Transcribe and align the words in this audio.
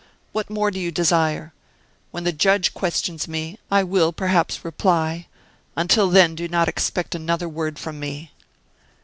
What 0.31 0.49
more 0.49 0.71
do 0.71 0.79
you 0.79 0.91
desire? 0.91 1.53
When 2.09 2.23
the 2.23 2.31
judge 2.31 2.73
questions 2.73 3.27
me, 3.27 3.59
I 3.69 3.83
will, 3.83 4.11
perhaps, 4.11 4.65
reply; 4.65 5.27
until 5.75 6.09
then 6.09 6.33
do 6.33 6.47
not 6.47 6.67
expect 6.67 7.13
another 7.13 7.47
word 7.47 7.77
from 7.77 7.99
me." 7.99 8.31